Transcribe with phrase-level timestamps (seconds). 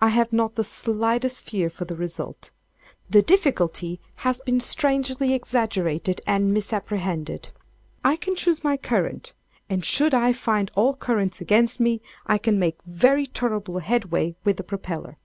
[0.00, 2.52] I have not the slightest fear for the result.
[3.10, 7.50] The difficulty has been strangely exaggerated and misapprehended.
[8.02, 9.34] I can choose my current,
[9.68, 14.56] and should I find all currents against me, I can make very tolerable headway with
[14.56, 15.18] the propeller.